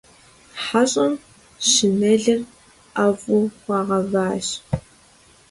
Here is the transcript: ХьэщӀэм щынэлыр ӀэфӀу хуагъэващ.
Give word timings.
ХьэщӀэм 0.63 1.13
щынэлыр 1.69 2.41
ӀэфӀу 2.95 3.41
хуагъэващ. 3.61 4.47